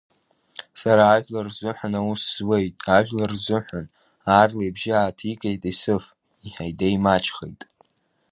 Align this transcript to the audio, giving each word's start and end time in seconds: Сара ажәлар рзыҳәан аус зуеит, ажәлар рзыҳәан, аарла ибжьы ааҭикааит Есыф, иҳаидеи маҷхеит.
Сара 0.79 1.03
ажәлар 1.15 1.45
рзыҳәан 1.49 1.93
аус 1.99 2.23
зуеит, 2.35 2.75
ажәлар 2.97 3.31
рзыҳәан, 3.35 3.85
аарла 4.31 4.63
ибжьы 4.65 4.91
ааҭикааит 4.95 5.63
Есыф, 5.69 6.03
иҳаидеи 6.45 6.97
маҷхеит. 7.03 7.61